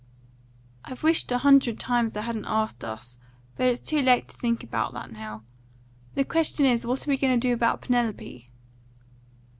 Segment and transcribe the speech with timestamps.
[0.83, 3.19] "I've wished a hundred times they hadn't asked us;
[3.55, 5.43] but it's too late to think about that now.
[6.15, 8.49] The question is, what are we going to do about Penelope?"